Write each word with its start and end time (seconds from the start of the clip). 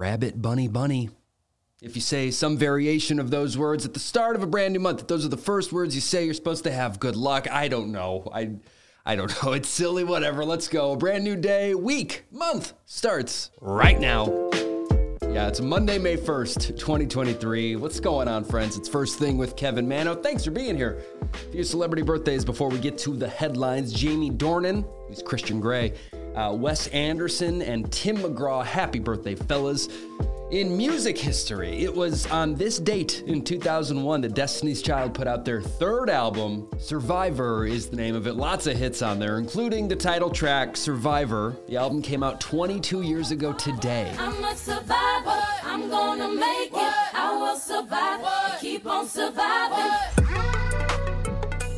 Rabbit 0.00 0.40
Bunny 0.40 0.66
Bunny. 0.66 1.10
If 1.82 1.94
you 1.94 2.00
say 2.00 2.30
some 2.30 2.56
variation 2.56 3.18
of 3.18 3.30
those 3.30 3.58
words 3.58 3.84
at 3.84 3.92
the 3.92 4.00
start 4.00 4.34
of 4.34 4.42
a 4.42 4.46
brand 4.46 4.72
new 4.72 4.80
month, 4.80 5.02
if 5.02 5.08
those 5.08 5.26
are 5.26 5.28
the 5.28 5.36
first 5.36 5.74
words 5.74 5.94
you 5.94 6.00
say, 6.00 6.24
you're 6.24 6.32
supposed 6.32 6.64
to 6.64 6.72
have 6.72 6.98
good 6.98 7.16
luck. 7.16 7.50
I 7.50 7.68
don't 7.68 7.92
know. 7.92 8.26
I 8.32 8.52
I 9.04 9.14
don't 9.14 9.30
know. 9.42 9.52
It's 9.60 9.68
silly, 9.68 10.02
whatever. 10.04 10.42
Let's 10.42 10.68
go. 10.68 10.92
A 10.92 10.96
brand 10.96 11.22
new 11.22 11.36
day, 11.36 11.74
week, 11.74 12.24
month 12.32 12.72
starts 12.86 13.50
right 13.60 14.00
now. 14.00 14.24
Yeah, 15.20 15.48
it's 15.48 15.60
Monday, 15.60 15.98
May 15.98 16.16
1st, 16.16 16.78
2023. 16.78 17.76
What's 17.76 18.00
going 18.00 18.26
on, 18.26 18.42
friends? 18.42 18.78
It's 18.78 18.88
First 18.88 19.18
Thing 19.18 19.36
with 19.36 19.54
Kevin 19.54 19.86
Manno. 19.86 20.14
Thanks 20.14 20.46
for 20.46 20.50
being 20.50 20.76
here. 20.76 21.02
A 21.34 21.36
few 21.52 21.62
celebrity 21.62 22.02
birthdays 22.02 22.42
before 22.42 22.70
we 22.70 22.78
get 22.78 22.96
to 22.98 23.14
the 23.14 23.28
headlines. 23.28 23.92
Jamie 23.92 24.30
Dornan, 24.30 24.82
he's 25.10 25.22
Christian 25.22 25.60
Grey, 25.60 25.92
uh, 26.34 26.54
Wes 26.56 26.86
Anderson, 26.88 27.62
and 27.62 27.90
Tim 27.92 28.18
McGraw. 28.18 28.64
Happy 28.64 28.98
birthday, 28.98 29.34
fellas. 29.34 29.88
In 30.50 30.76
music 30.76 31.16
history, 31.16 31.84
it 31.84 31.94
was 31.94 32.26
on 32.26 32.56
this 32.56 32.80
date 32.80 33.22
in 33.28 33.44
2001 33.44 34.22
that 34.22 34.34
Destiny's 34.34 34.82
Child 34.82 35.14
put 35.14 35.28
out 35.28 35.44
their 35.44 35.60
third 35.62 36.10
album. 36.10 36.68
Survivor 36.80 37.66
is 37.66 37.88
the 37.88 37.94
name 37.94 38.16
of 38.16 38.26
it. 38.26 38.34
Lots 38.34 38.66
of 38.66 38.76
hits 38.76 39.00
on 39.00 39.20
there, 39.20 39.38
including 39.38 39.86
the 39.86 39.94
title 39.94 40.28
track, 40.28 40.76
Survivor. 40.76 41.56
The 41.68 41.76
album 41.76 42.02
came 42.02 42.24
out 42.24 42.40
22 42.40 43.02
years 43.02 43.30
ago 43.30 43.52
today. 43.52 44.12
I'm 44.18 44.42
a 44.42 44.56
survivor. 44.56 45.40
I'm 45.62 45.88
gonna 45.88 46.34
make 46.34 46.72
it. 46.72 46.94
I 47.14 47.36
will 47.36 47.56
survive. 47.56 48.60
Keep 48.60 48.86
on 48.86 49.06
surviving. 49.06 49.92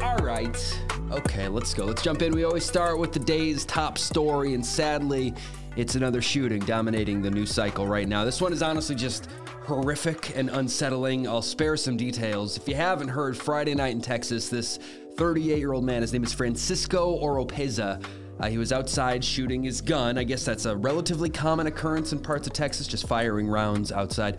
All 0.03 0.17
right. 0.17 0.83
Okay, 1.13 1.47
let's 1.47 1.75
go. 1.75 1.85
Let's 1.85 2.01
jump 2.01 2.23
in. 2.23 2.33
We 2.33 2.45
always 2.45 2.65
start 2.65 2.99
with 2.99 3.13
the 3.13 3.19
day's 3.19 3.67
top 3.67 3.99
story, 3.99 4.55
and 4.55 4.65
sadly, 4.65 5.35
it's 5.77 5.95
another 5.95 6.23
shooting 6.23 6.61
dominating 6.61 7.21
the 7.21 7.31
news 7.31 7.53
cycle 7.53 7.87
right 7.87 8.09
now. 8.09 8.25
This 8.25 8.41
one 8.41 8.51
is 8.51 8.63
honestly 8.63 8.95
just 8.95 9.29
horrific 9.67 10.35
and 10.35 10.49
unsettling. 10.49 11.29
I'll 11.29 11.43
spare 11.43 11.77
some 11.77 11.99
details. 11.99 12.57
If 12.57 12.67
you 12.67 12.75
haven't 12.77 13.09
heard, 13.09 13.37
Friday 13.37 13.75
night 13.75 13.93
in 13.93 14.01
Texas, 14.01 14.49
this 14.49 14.79
38 15.17 15.59
year 15.59 15.75
old 15.75 15.85
man, 15.85 16.01
his 16.01 16.15
name 16.15 16.25
is 16.25 16.33
Francisco 16.33 17.21
Oropeza. 17.23 18.03
Uh, 18.41 18.49
he 18.49 18.57
was 18.57 18.73
outside 18.73 19.23
shooting 19.23 19.63
his 19.63 19.83
gun. 19.83 20.17
I 20.17 20.25
guess 20.25 20.47
that's 20.47 20.65
a 20.65 20.75
relatively 20.75 21.29
common 21.29 21.67
occurrence 21.67 22.15
in 22.15 22.21
parts 22.21 22.47
of 22.47 22.55
Texas, 22.55 22.87
just 22.87 23.07
firing 23.07 23.49
rounds 23.49 23.93
outside. 23.93 24.39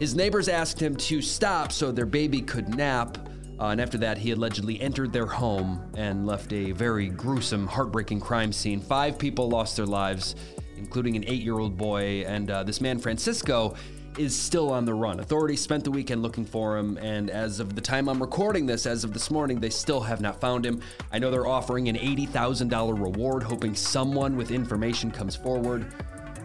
His 0.00 0.14
neighbors 0.14 0.48
asked 0.48 0.80
him 0.80 0.96
to 0.96 1.20
stop 1.20 1.72
so 1.72 1.92
their 1.92 2.06
baby 2.06 2.40
could 2.40 2.74
nap. 2.74 3.18
Uh, 3.58 3.68
and 3.68 3.80
after 3.80 3.98
that, 3.98 4.18
he 4.18 4.32
allegedly 4.32 4.80
entered 4.80 5.12
their 5.12 5.26
home 5.26 5.82
and 5.96 6.26
left 6.26 6.52
a 6.52 6.72
very 6.72 7.08
gruesome, 7.08 7.66
heartbreaking 7.66 8.20
crime 8.20 8.52
scene. 8.52 8.80
Five 8.80 9.18
people 9.18 9.48
lost 9.48 9.76
their 9.76 9.86
lives, 9.86 10.36
including 10.76 11.16
an 11.16 11.24
eight 11.26 11.42
year 11.42 11.58
old 11.58 11.76
boy. 11.76 12.24
And 12.26 12.50
uh, 12.50 12.62
this 12.64 12.80
man, 12.80 12.98
Francisco, 12.98 13.74
is 14.18 14.34
still 14.34 14.70
on 14.72 14.84
the 14.84 14.94
run. 14.94 15.20
Authorities 15.20 15.60
spent 15.60 15.84
the 15.84 15.90
weekend 15.90 16.22
looking 16.22 16.44
for 16.44 16.76
him, 16.76 16.96
and 16.98 17.30
as 17.30 17.60
of 17.60 17.74
the 17.74 17.80
time 17.80 18.08
I'm 18.08 18.20
recording 18.20 18.66
this, 18.66 18.86
as 18.86 19.04
of 19.04 19.12
this 19.12 19.30
morning, 19.30 19.60
they 19.60 19.70
still 19.70 20.00
have 20.00 20.20
not 20.20 20.40
found 20.40 20.64
him. 20.64 20.80
I 21.12 21.18
know 21.18 21.30
they're 21.30 21.46
offering 21.46 21.88
an 21.88 21.96
$80,000 21.96 22.98
reward, 22.98 23.42
hoping 23.42 23.74
someone 23.74 24.36
with 24.36 24.50
information 24.50 25.10
comes 25.10 25.36
forward. 25.36 25.92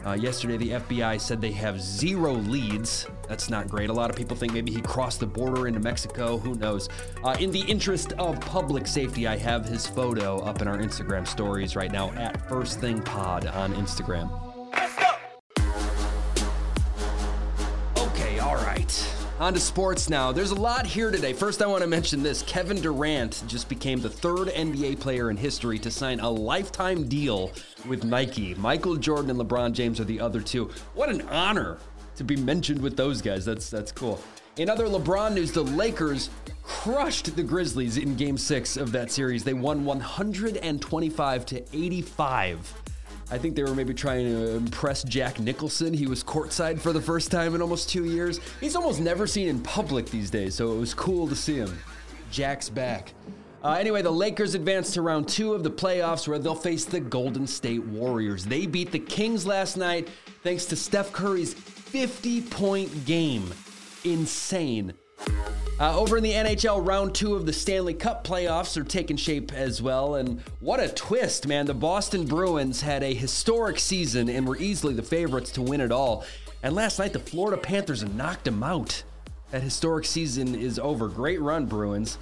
Uh, 0.06 0.14
yesterday, 0.14 0.58
the 0.58 0.70
FBI 0.72 1.20
said 1.22 1.40
they 1.40 1.52
have 1.52 1.80
zero 1.80 2.34
leads. 2.34 3.08
That's 3.28 3.50
not 3.50 3.68
great. 3.68 3.90
A 3.90 3.94
lot 3.94 4.10
of 4.10 4.16
people 4.16 4.36
think 4.36 4.54
maybe 4.54 4.72
he 4.72 4.82
crossed 4.82 5.20
the 5.20 5.28
border 5.28 5.68
into 5.68 5.80
Mexico. 5.80 6.38
Who 6.38 6.56
knows? 6.56 6.90
Uh, 7.24 7.36
in 7.40 7.52
the 7.52 7.62
interest 7.62 8.14
of 8.14 8.40
public 8.42 8.88
safety, 8.88 9.28
I 9.28 9.38
have 9.38 9.66
his 9.66 9.86
photo 9.88 10.40
up 10.40 10.62
in 10.62 10.68
our 10.68 10.78
Instagram 10.78 11.28
stories 11.28 11.76
right 11.76 11.92
now 11.92 12.12
at 12.12 12.48
First 12.50 12.80
Thing 12.80 13.02
Pod 13.02 13.46
on 13.48 13.74
Instagram. 13.76 14.51
On 19.42 19.56
to 19.56 19.60
sports 19.60 20.08
now. 20.08 20.32
There's 20.32 20.52
a 20.52 20.56
lot 20.56 20.86
here 20.86 21.10
today. 21.10 21.34
First, 21.34 21.64
I 21.64 21.66
want 21.66 21.82
to 21.82 21.88
mention 21.88 22.22
this 22.22 22.44
Kevin 22.44 22.80
Durant 22.80 23.44
just 23.48 23.70
became 23.70 24.00
the 24.00 24.08
third 24.08 24.50
NBA 24.50 25.00
player 25.00 25.32
in 25.32 25.36
history 25.36 25.80
to 25.80 25.90
sign 25.90 26.20
a 26.20 26.30
lifetime 26.30 27.08
deal 27.08 27.52
with 27.88 28.04
Nike. 28.04 28.54
Michael 28.54 28.98
Jordan 28.98 29.32
and 29.32 29.40
LeBron 29.40 29.72
James 29.72 30.00
are 30.00 30.04
the 30.04 30.20
other 30.20 30.42
two. 30.42 30.70
What 30.94 31.10
an 31.10 31.22
honor 31.24 31.80
to 32.18 32.24
be 32.24 32.36
mentioned 32.36 32.84
with 32.84 32.96
those 32.96 33.20
guys. 33.20 33.44
That's 33.44 33.68
that's 33.72 33.92
cool. 33.92 34.22
In 34.58 34.70
other 34.70 34.86
LeBron 34.86 35.34
news, 35.34 35.52
the 35.52 35.64
Lakers 35.64 36.30
crushed 36.62 37.36
the 37.36 37.42
Grizzlies 37.42 37.98
in 37.98 38.16
game 38.16 38.38
6 38.38 38.78
of 38.78 38.92
that 38.92 39.10
series. 39.10 39.44
They 39.44 39.56
won 39.56 39.84
125 39.86 41.46
to 41.48 41.76
85. 41.76 42.91
I 43.32 43.38
think 43.38 43.56
they 43.56 43.64
were 43.64 43.74
maybe 43.74 43.94
trying 43.94 44.26
to 44.26 44.56
impress 44.58 45.04
Jack 45.04 45.40
Nicholson. 45.40 45.94
He 45.94 46.06
was 46.06 46.22
courtside 46.22 46.82
for 46.82 46.92
the 46.92 47.02
first 47.02 47.32
time 47.32 47.56
in 47.56 47.62
almost 47.62 47.90
two 47.90 48.04
years. 48.04 48.42
He's 48.60 48.76
almost 48.76 49.00
never 49.00 49.26
seen 49.26 49.48
in 49.48 49.62
public 49.62 50.08
these 50.08 50.30
days, 50.30 50.54
so 50.54 50.74
it 50.74 50.78
was 50.78 50.94
cool 50.94 51.30
to 51.30 51.36
see 51.36 51.56
him. 51.56 51.80
Jack's 52.30 52.70
back. 52.70 53.14
Uh, 53.64 53.74
anyway, 53.74 54.02
the 54.02 54.12
Lakers 54.12 54.54
advanced 54.54 54.96
to 54.96 55.02
round 55.02 55.30
two 55.30 55.54
of 55.54 55.64
the 55.64 55.72
playoffs 55.72 56.28
where 56.28 56.40
they'll 56.40 56.56
face 56.56 56.84
the 56.84 57.00
Golden 57.00 57.48
State 57.48 57.86
Warriors. 57.86 58.44
They 58.44 58.66
beat 58.66 58.92
the 58.92 59.00
Kings 59.00 59.46
last 59.46 59.78
night 59.78 60.10
thanks 60.44 60.66
to 60.66 60.76
Steph 60.76 61.14
Curry's 61.14 61.54
50 61.54 62.42
point 62.42 63.06
game. 63.06 63.54
Insane. 64.04 64.94
Uh, 65.82 65.98
over 65.98 66.16
in 66.16 66.22
the 66.22 66.32
NHL, 66.32 66.86
round 66.86 67.16
two 67.16 67.34
of 67.34 67.48
the 67.48 67.52
Stanley 67.52 67.96
Cup 67.96 68.24
playoffs 68.24 68.78
are 68.78 68.84
taking 68.84 69.18
shape 69.18 69.52
as 69.52 69.82
well. 69.82 70.14
And 70.14 70.40
what 70.60 70.80
a 70.80 70.88
twist, 70.88 71.48
man. 71.48 71.66
The 71.66 71.74
Boston 71.74 72.28
Bruins 72.28 72.82
had 72.82 73.02
a 73.02 73.12
historic 73.16 73.80
season 73.80 74.30
and 74.30 74.48
were 74.48 74.58
easily 74.58 74.94
the 74.94 75.02
favorites 75.02 75.50
to 75.54 75.64
win 75.64 75.82
it 75.82 75.92
all. 75.92 76.24
And 76.62 76.76
last 76.76 77.00
night, 77.00 77.14
the 77.14 77.20
Florida 77.20 77.60
Panthers 77.60 78.04
knocked 78.04 78.46
them 78.46 78.62
out. 78.62 79.02
That 79.50 79.64
historic 79.64 80.06
season 80.06 80.54
is 80.54 80.78
over. 80.78 81.08
Great 81.08 81.42
run, 81.42 81.66
Bruins. 81.66 82.20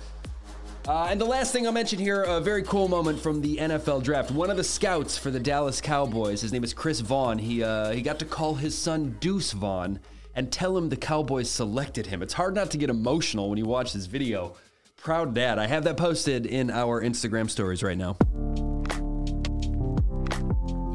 Uh, 0.88 1.08
and 1.10 1.20
the 1.20 1.26
last 1.26 1.52
thing 1.52 1.68
I'll 1.68 1.74
mention 1.74 2.00
here, 2.00 2.24
a 2.24 2.40
very 2.40 2.64
cool 2.64 2.88
moment 2.88 3.20
from 3.20 3.42
the 3.42 3.58
NFL 3.58 4.04
draft. 4.04 4.32
One 4.32 4.50
of 4.50 4.56
the 4.56 4.64
scouts 4.64 5.18
for 5.18 5.32
the 5.32 5.40
Dallas 5.40 5.82
Cowboys, 5.82 6.40
his 6.40 6.54
name 6.54 6.64
is 6.64 6.74
Chris 6.74 7.02
Vaughn. 7.02 7.38
He 7.40 7.62
uh, 7.62 7.92
he 7.92 8.02
got 8.04 8.20
to 8.20 8.26
call 8.26 8.56
his 8.56 8.78
son 8.78 9.18
Deuce 9.20 9.52
Vaughn 9.52 10.00
and 10.36 10.52
tell 10.52 10.78
him 10.78 10.90
the 10.90 10.98
Cowboys 10.98 11.50
selected 11.50 12.08
him. 12.08 12.22
It's 12.22 12.34
hard 12.34 12.56
not 12.56 12.72
to 12.72 12.78
get 12.78 12.90
emotional 12.90 13.50
when 13.50 13.58
you 13.58 13.66
watch 13.66 13.94
this 13.94 14.06
video. 14.06 14.56
Proud 14.98 15.34
dad. 15.34 15.60
I 15.60 15.68
have 15.68 15.84
that 15.86 15.98
posted 15.98 16.46
in 16.46 16.70
our 16.70 17.02
Instagram 17.02 17.50
stories 17.50 17.84
right 17.84 17.98
now. 17.98 18.18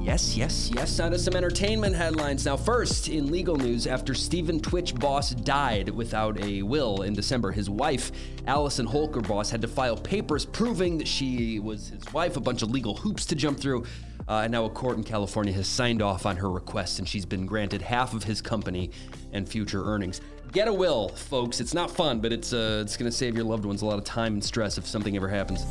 Yes, 0.05 0.37
yes, 0.37 0.71
yes. 0.73 1.00
On 1.00 1.12
to 1.12 1.19
some 1.19 1.34
entertainment 1.34 1.97
headlines. 1.97 2.44
Now, 2.44 2.59
first, 2.59 3.09
in 3.09 3.33
legal 3.33 3.56
news, 3.56 3.87
after 3.87 4.15
Stephen 4.15 4.61
Twitch 4.61 4.94
Boss 4.94 5.31
died 5.31 5.89
without 5.89 6.39
a 6.44 6.62
will 6.62 7.03
in 7.03 7.15
December, 7.15 7.50
his 7.50 7.71
wife, 7.71 8.12
Allison 8.47 8.84
Holker 8.84 9.23
Boss, 9.23 9.50
had 9.50 9.62
to 9.62 9.69
file 9.69 9.97
papers 9.97 10.44
proving 10.44 10.99
that 10.99 11.09
she 11.09 11.59
was 11.59 11.89
his 11.89 12.12
wife, 12.12 12.37
a 12.37 12.41
bunch 12.41 12.61
of 12.62 12.71
legal 12.71 12.94
hoops 12.94 13.25
to 13.27 13.34
jump 13.34 13.59
through. 13.59 13.87
Uh, 14.29 14.41
and 14.45 14.53
now 14.53 14.65
a 14.65 14.71
court 14.71 14.97
in 14.97 15.05
California 15.05 15.53
has 15.53 15.67
signed 15.67 16.01
off 16.01 16.27
on 16.27 16.37
her 16.37 16.51
request, 16.51 16.99
and 16.99 17.09
she's 17.09 17.27
been 17.27 17.47
granted 17.47 17.83
half 17.83 18.15
of 18.15 18.25
his 18.25 18.41
company 18.41 18.91
and 19.33 19.49
future 19.49 19.85
earnings. 19.85 20.21
Get 20.53 20.69
a 20.69 20.73
will, 20.73 21.09
folks. 21.09 21.61
It's 21.61 21.75
not 21.75 21.91
fun, 21.91 22.21
but 22.21 22.33
it's 22.33 22.53
uh, 22.53 22.81
it's 22.83 22.97
going 22.97 23.11
to 23.11 23.17
save 23.17 23.35
your 23.35 23.45
loved 23.45 23.65
ones 23.65 23.83
a 23.83 23.87
lot 23.87 23.99
of 23.99 24.05
time 24.05 24.35
and 24.35 24.45
stress 24.45 24.79
if 24.79 24.87
something 24.87 25.17
ever 25.17 25.29
happens. 25.29 25.67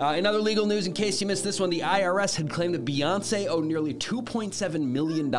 Uh, 0.00 0.14
in 0.14 0.24
other 0.24 0.38
legal 0.38 0.66
news, 0.66 0.86
in 0.86 0.94
case 0.94 1.20
you 1.20 1.26
missed 1.26 1.44
this 1.44 1.60
one, 1.60 1.68
the 1.68 1.80
IRS 1.80 2.34
had 2.34 2.48
claimed 2.48 2.74
that 2.74 2.86
Beyonce 2.86 3.46
owed 3.48 3.66
nearly 3.66 3.92
$2.7 3.92 4.80
million 4.80 5.34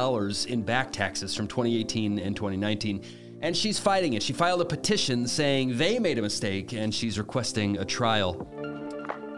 in 0.48 0.62
back 0.62 0.92
taxes 0.92 1.36
from 1.36 1.48
2018 1.48 2.20
and 2.20 2.36
2019, 2.36 3.04
and 3.42 3.58
she's 3.58 3.80
fighting 3.80 4.14
it. 4.14 4.22
She 4.22 4.34
filed 4.34 4.62
a 4.62 4.66
petition 4.66 5.28
saying 5.28 5.78
they 5.78 5.98
made 5.98 6.20
a 6.20 6.22
mistake, 6.22 6.74
and 6.74 6.94
she's 6.94 7.18
requesting 7.18 7.80
a 7.80 7.86
trial. 7.86 8.48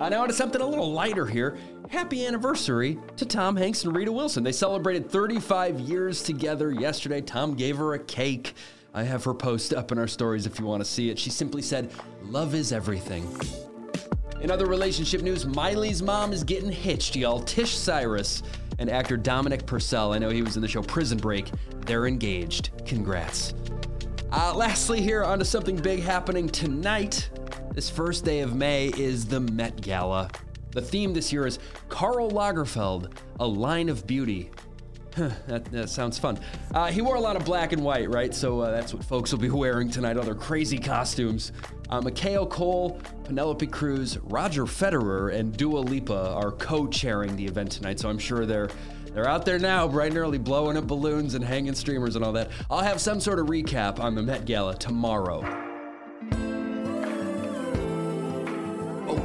Uh, 0.04 0.10
now, 0.10 0.26
to 0.26 0.34
something 0.34 0.60
a 0.60 0.68
little 0.68 0.92
lighter 0.92 1.26
here. 1.26 1.56
Happy 1.90 2.28
anniversary 2.28 3.00
to 3.16 3.26
Tom 3.26 3.56
Hanks 3.56 3.86
and 3.86 3.96
Rita 3.96 4.12
Wilson. 4.12 4.44
They 4.44 4.52
celebrated 4.52 5.10
35 5.10 5.80
years 5.80 6.22
together 6.22 6.74
yesterday. 6.74 7.22
Tom 7.22 7.54
gave 7.56 7.78
her 7.78 7.94
a 7.94 8.00
cake. 8.00 8.54
I 8.94 9.04
have 9.04 9.24
her 9.24 9.34
post 9.34 9.74
up 9.74 9.94
in 9.94 9.98
our 9.98 10.10
stories 10.10 10.46
if 10.46 10.60
you 10.60 10.66
want 10.66 10.82
to 10.84 10.86
see 10.90 11.10
it. 11.10 11.18
She 11.18 11.30
simply 11.30 11.62
said, 11.62 11.90
Love 12.22 12.54
is 12.54 12.74
everything. 12.74 13.26
In 14.42 14.52
other 14.52 14.66
relationship 14.66 15.22
news, 15.22 15.46
Miley's 15.46 16.02
mom 16.02 16.34
is 16.34 16.44
getting 16.44 16.70
hitched, 16.70 17.16
y'all. 17.16 17.40
Tish 17.40 17.74
Cyrus 17.74 18.44
and 18.80 18.90
actor 18.90 19.16
Dominic 19.16 19.66
Purcell. 19.66 20.12
I 20.12 20.18
know 20.18 20.32
he 20.32 20.42
was 20.42 20.58
in 20.58 20.62
the 20.62 20.68
show 20.68 20.82
Prison 20.82 21.18
Break. 21.18 21.50
They're 21.86 22.08
engaged. 22.08 22.72
Congrats. 22.86 23.54
Uh, 24.34 24.54
lastly, 24.54 25.02
here, 25.02 25.24
onto 25.24 25.46
something 25.46 25.78
big 25.78 26.02
happening 26.02 26.50
tonight. 26.50 27.30
This 27.74 27.90
first 27.90 28.24
day 28.24 28.42
of 28.42 28.56
May 28.56 28.90
is 28.90 29.26
the 29.26 29.40
Met 29.40 29.82
Gala. 29.82 30.30
The 30.74 30.82
theme 30.82 31.12
this 31.12 31.34
year 31.34 31.48
is 31.48 31.58
Karl 31.90 32.30
Lagerfeld, 32.30 33.12
a 33.40 33.48
line 33.48 33.90
of 33.90 34.06
beauty. 34.06 34.52
That, 35.48 35.66
that 35.66 35.90
sounds 35.90 36.18
fun. 36.18 36.40
Uh, 36.74 36.92
he 36.92 37.02
wore 37.02 37.16
a 37.16 37.20
lot 37.20 37.36
of 37.36 37.46
black 37.46 37.72
and 37.72 37.84
white, 37.84 38.10
right? 38.10 38.34
So 38.34 38.62
uh, 38.62 38.72
that's 38.72 38.96
what 38.96 39.04
folks 39.04 39.32
will 39.32 39.40
be 39.40 39.50
wearing 39.52 39.90
tonight, 39.92 40.18
other 40.18 40.34
crazy 40.34 40.80
costumes. 40.80 41.52
Uh, 41.90 42.02
Michaela 42.02 42.48
Coel, 42.48 43.00
Penelope 43.24 43.68
Cruz, 43.68 44.18
Roger 44.24 44.66
Federer, 44.66 45.32
and 45.34 45.56
Dua 45.56 45.80
Lipa 45.80 46.32
are 46.32 46.52
co 46.52 46.88
chairing 46.88 47.36
the 47.36 47.46
event 47.46 47.72
tonight, 47.72 48.00
so 48.00 48.10
I'm 48.10 48.20
sure 48.20 48.48
they're 48.48 48.70
They're 49.14 49.28
out 49.28 49.46
there 49.46 49.60
now, 49.60 49.88
bright 49.88 50.10
and 50.10 50.18
early, 50.18 50.40
blowing 50.40 50.78
up 50.78 50.88
balloons 50.88 51.36
and 51.36 51.44
hanging 51.44 51.76
streamers 51.76 52.16
and 52.16 52.26
all 52.26 52.34
that. 52.34 52.50
I'll 52.72 52.82
have 52.82 53.00
some 53.00 53.20
sort 53.20 53.38
of 53.38 53.48
recap 53.48 54.00
on 54.00 54.16
the 54.16 54.24
Met 54.24 54.46
Gala 54.46 54.76
tomorrow. 54.76 55.73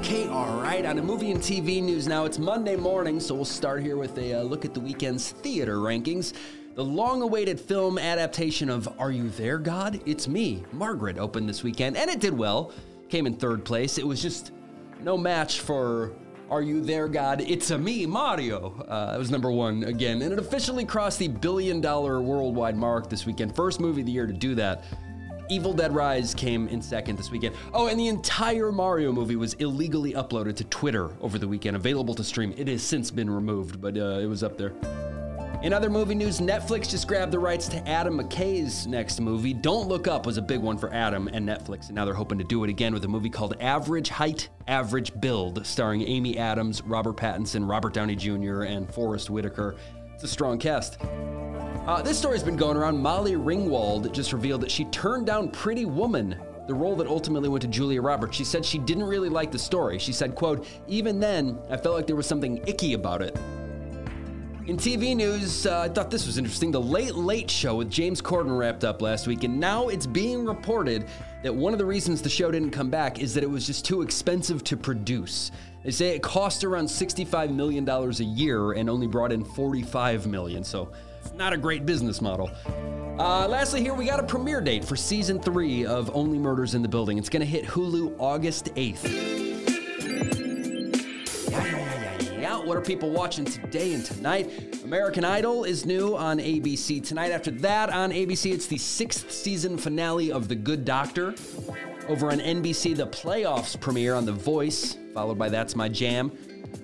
Okay, 0.08 0.26
all 0.26 0.58
right. 0.62 0.86
On 0.86 0.98
a 0.98 1.02
movie 1.02 1.30
and 1.32 1.38
TV 1.38 1.82
news 1.82 2.08
now, 2.08 2.24
it's 2.24 2.38
Monday 2.38 2.76
morning, 2.76 3.20
so 3.20 3.34
we'll 3.34 3.44
start 3.44 3.82
here 3.82 3.98
with 3.98 4.16
a 4.16 4.40
uh, 4.40 4.42
look 4.42 4.64
at 4.64 4.72
the 4.72 4.80
weekend's 4.80 5.32
theater 5.32 5.76
rankings. 5.76 6.32
The 6.76 6.82
long 6.82 7.20
awaited 7.20 7.60
film 7.60 7.98
adaptation 7.98 8.70
of 8.70 8.88
Are 8.98 9.10
You 9.10 9.28
There, 9.28 9.58
God? 9.58 10.00
It's 10.06 10.26
Me, 10.26 10.64
Margaret, 10.72 11.18
opened 11.18 11.46
this 11.46 11.62
weekend, 11.62 11.98
and 11.98 12.08
it 12.08 12.20
did 12.20 12.32
well. 12.32 12.72
Came 13.10 13.26
in 13.26 13.34
third 13.34 13.66
place. 13.66 13.98
It 13.98 14.06
was 14.06 14.22
just 14.22 14.52
no 15.02 15.18
match 15.18 15.60
for 15.60 16.14
Are 16.48 16.62
You 16.62 16.80
There, 16.80 17.06
God? 17.06 17.42
It's 17.42 17.70
a 17.70 17.76
Me, 17.76 18.06
Mario. 18.06 18.82
Uh, 18.88 19.12
it 19.14 19.18
was 19.18 19.30
number 19.30 19.52
one 19.52 19.84
again, 19.84 20.22
and 20.22 20.32
it 20.32 20.38
officially 20.38 20.86
crossed 20.86 21.18
the 21.18 21.28
billion 21.28 21.82
dollar 21.82 22.22
worldwide 22.22 22.78
mark 22.78 23.10
this 23.10 23.26
weekend. 23.26 23.54
First 23.54 23.78
movie 23.78 24.00
of 24.00 24.06
the 24.06 24.12
year 24.12 24.26
to 24.26 24.32
do 24.32 24.54
that. 24.54 24.84
Evil 25.50 25.72
Dead 25.72 25.94
Rise 25.94 26.34
came 26.34 26.68
in 26.68 26.82
second 26.82 27.16
this 27.16 27.30
weekend. 27.30 27.54
Oh, 27.72 27.88
and 27.88 27.98
the 27.98 28.08
entire 28.08 28.70
Mario 28.70 29.12
movie 29.12 29.36
was 29.36 29.54
illegally 29.54 30.12
uploaded 30.12 30.56
to 30.56 30.64
Twitter 30.64 31.10
over 31.20 31.38
the 31.38 31.48
weekend, 31.48 31.76
available 31.76 32.14
to 32.14 32.24
stream. 32.24 32.54
It 32.56 32.68
has 32.68 32.82
since 32.82 33.10
been 33.10 33.30
removed, 33.30 33.80
but 33.80 33.96
uh, 33.96 34.20
it 34.20 34.26
was 34.26 34.42
up 34.42 34.58
there. 34.58 34.72
In 35.60 35.72
other 35.72 35.90
movie 35.90 36.14
news, 36.14 36.38
Netflix 36.38 36.88
just 36.88 37.08
grabbed 37.08 37.32
the 37.32 37.38
rights 37.38 37.66
to 37.68 37.88
Adam 37.88 38.18
McKay's 38.18 38.86
next 38.86 39.20
movie. 39.20 39.52
Don't 39.52 39.88
Look 39.88 40.06
Up 40.06 40.24
was 40.24 40.36
a 40.36 40.42
big 40.42 40.60
one 40.60 40.78
for 40.78 40.92
Adam 40.94 41.28
and 41.32 41.48
Netflix, 41.48 41.86
and 41.86 41.96
now 41.96 42.04
they're 42.04 42.14
hoping 42.14 42.38
to 42.38 42.44
do 42.44 42.62
it 42.62 42.70
again 42.70 42.94
with 42.94 43.04
a 43.04 43.08
movie 43.08 43.30
called 43.30 43.56
Average 43.58 44.08
Height, 44.08 44.50
Average 44.68 45.20
Build, 45.20 45.66
starring 45.66 46.02
Amy 46.02 46.38
Adams, 46.38 46.80
Robert 46.82 47.16
Pattinson, 47.16 47.68
Robert 47.68 47.92
Downey 47.92 48.14
Jr., 48.14 48.62
and 48.62 48.88
Forest 48.94 49.30
Whitaker. 49.30 49.74
It's 50.14 50.22
a 50.22 50.28
strong 50.28 50.58
cast. 50.58 50.98
Uh, 51.88 52.02
this 52.02 52.18
story's 52.18 52.42
been 52.42 52.54
going 52.54 52.76
around. 52.76 52.98
Molly 52.98 53.32
Ringwald 53.32 54.12
just 54.12 54.34
revealed 54.34 54.60
that 54.60 54.70
she 54.70 54.84
turned 54.84 55.24
down 55.24 55.48
Pretty 55.48 55.86
Woman, 55.86 56.38
the 56.66 56.74
role 56.74 56.94
that 56.94 57.06
ultimately 57.06 57.48
went 57.48 57.62
to 57.62 57.68
Julia 57.68 58.02
Roberts. 58.02 58.36
She 58.36 58.44
said 58.44 58.62
she 58.62 58.76
didn't 58.76 59.04
really 59.04 59.30
like 59.30 59.50
the 59.50 59.58
story. 59.58 59.98
She 59.98 60.12
said, 60.12 60.34
quote, 60.34 60.66
even 60.86 61.18
then, 61.18 61.58
I 61.70 61.78
felt 61.78 61.94
like 61.96 62.06
there 62.06 62.14
was 62.14 62.26
something 62.26 62.62
icky 62.66 62.92
about 62.92 63.22
it. 63.22 63.34
In 64.66 64.76
TV 64.76 65.16
news, 65.16 65.66
uh, 65.66 65.80
I 65.80 65.88
thought 65.88 66.10
this 66.10 66.26
was 66.26 66.36
interesting. 66.36 66.70
The 66.70 66.78
Late 66.78 67.14
Late 67.14 67.50
Show 67.50 67.76
with 67.76 67.90
James 67.90 68.20
Corden 68.20 68.58
wrapped 68.58 68.84
up 68.84 69.00
last 69.00 69.26
week, 69.26 69.44
and 69.44 69.58
now 69.58 69.88
it's 69.88 70.06
being 70.06 70.44
reported 70.44 71.06
that 71.42 71.54
one 71.54 71.72
of 71.72 71.78
the 71.78 71.86
reasons 71.86 72.20
the 72.20 72.28
show 72.28 72.50
didn't 72.50 72.70
come 72.70 72.90
back 72.90 73.18
is 73.18 73.32
that 73.32 73.42
it 73.42 73.50
was 73.50 73.66
just 73.66 73.86
too 73.86 74.02
expensive 74.02 74.62
to 74.64 74.76
produce. 74.76 75.52
They 75.84 75.90
say 75.90 76.14
it 76.14 76.22
cost 76.22 76.64
around 76.64 76.84
$65 76.84 77.50
million 77.54 77.88
a 77.88 78.10
year 78.10 78.72
and 78.72 78.90
only 78.90 79.06
brought 79.06 79.32
in 79.32 79.42
45 79.42 80.26
million, 80.26 80.62
so 80.62 80.92
not 81.34 81.52
a 81.52 81.56
great 81.56 81.86
business 81.86 82.20
model. 82.20 82.50
Uh, 83.18 83.48
lastly, 83.48 83.80
here 83.80 83.94
we 83.94 84.06
got 84.06 84.20
a 84.20 84.22
premiere 84.22 84.60
date 84.60 84.84
for 84.84 84.94
season 84.94 85.40
three 85.40 85.84
of 85.84 86.14
Only 86.14 86.38
Murders 86.38 86.74
in 86.74 86.82
the 86.82 86.88
Building. 86.88 87.18
It's 87.18 87.28
going 87.28 87.40
to 87.40 87.46
hit 87.46 87.64
Hulu 87.64 88.14
August 88.18 88.66
8th. 88.76 89.02
Yeah, 91.50 91.64
yeah, 91.64 91.64
yeah, 91.64 92.18
yeah, 92.20 92.40
yeah. 92.40 92.64
What 92.64 92.76
are 92.76 92.80
people 92.80 93.10
watching 93.10 93.44
today 93.44 93.94
and 93.94 94.04
tonight? 94.04 94.84
American 94.84 95.24
Idol 95.24 95.64
is 95.64 95.84
new 95.84 96.16
on 96.16 96.38
ABC 96.38 97.04
tonight. 97.04 97.32
After 97.32 97.50
that, 97.50 97.90
on 97.90 98.10
ABC, 98.12 98.52
it's 98.52 98.66
the 98.66 98.78
sixth 98.78 99.32
season 99.32 99.76
finale 99.78 100.30
of 100.30 100.46
The 100.46 100.54
Good 100.54 100.84
Doctor. 100.84 101.34
Over 102.08 102.30
on 102.30 102.38
NBC, 102.38 102.96
the 102.96 103.06
playoffs 103.06 103.78
premiere 103.78 104.14
on 104.14 104.24
The 104.24 104.32
Voice, 104.32 104.96
followed 105.12 105.38
by 105.38 105.48
That's 105.48 105.74
My 105.74 105.88
Jam. 105.88 106.30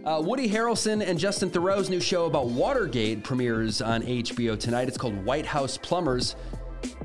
Uh, 0.04 0.20
Woody 0.24 0.48
Harrelson 0.48 1.06
and 1.06 1.18
Justin 1.18 1.50
Theroux's 1.50 1.88
new 1.88 2.00
show 2.00 2.26
about 2.26 2.46
Watergate 2.48 3.22
premieres 3.24 3.80
on 3.80 4.02
HBO 4.02 4.58
tonight. 4.58 4.88
It's 4.88 4.98
called 4.98 5.24
White 5.24 5.46
House 5.46 5.78
Plumbers. 5.78 6.36